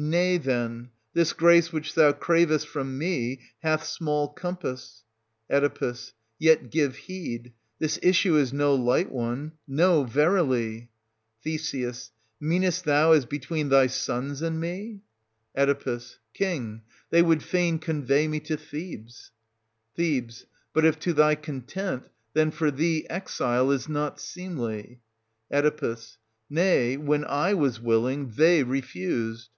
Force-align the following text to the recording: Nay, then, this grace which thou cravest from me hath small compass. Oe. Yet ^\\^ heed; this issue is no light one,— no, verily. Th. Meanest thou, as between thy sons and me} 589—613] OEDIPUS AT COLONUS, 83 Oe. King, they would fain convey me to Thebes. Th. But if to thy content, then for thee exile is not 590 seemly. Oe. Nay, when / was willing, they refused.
Nay, 0.00 0.36
then, 0.38 0.90
this 1.12 1.32
grace 1.32 1.72
which 1.72 1.96
thou 1.96 2.12
cravest 2.12 2.68
from 2.68 2.96
me 2.98 3.40
hath 3.64 3.82
small 3.84 4.28
compass. 4.28 5.02
Oe. 5.50 5.94
Yet 6.38 6.70
^\\^ 6.70 6.94
heed; 6.94 7.52
this 7.80 7.98
issue 8.00 8.36
is 8.36 8.52
no 8.52 8.76
light 8.76 9.10
one,— 9.10 9.54
no, 9.82 10.04
verily. 10.04 10.88
Th. 11.42 12.10
Meanest 12.38 12.84
thou, 12.84 13.10
as 13.10 13.24
between 13.26 13.70
thy 13.70 13.88
sons 13.88 14.40
and 14.40 14.60
me} 14.60 15.00
589—613] 15.58 15.62
OEDIPUS 15.62 15.62
AT 15.62 15.74
COLONUS, 15.74 16.04
83 16.04 16.14
Oe. 16.14 16.20
King, 16.52 16.82
they 17.10 17.22
would 17.22 17.42
fain 17.42 17.78
convey 17.80 18.28
me 18.28 18.38
to 18.38 18.56
Thebes. 18.56 19.32
Th. 19.96 20.44
But 20.72 20.84
if 20.84 21.00
to 21.00 21.12
thy 21.12 21.34
content, 21.34 22.04
then 22.34 22.52
for 22.52 22.70
thee 22.70 23.04
exile 23.10 23.72
is 23.72 23.88
not 23.88 24.20
590 24.20 24.20
seemly. 24.20 25.00
Oe. 25.50 25.96
Nay, 26.48 26.96
when 26.96 27.22
/ 27.22 27.24
was 27.58 27.80
willing, 27.80 28.30
they 28.30 28.62
refused. 28.62 29.50